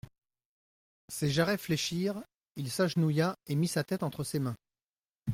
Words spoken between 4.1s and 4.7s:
ses mains.